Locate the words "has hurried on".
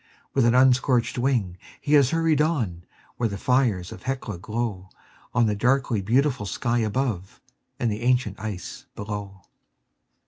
1.93-2.85